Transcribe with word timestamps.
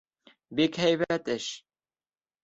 —Бик 0.59 0.79
һәйбәт 0.83 1.29
эш. 1.33 1.51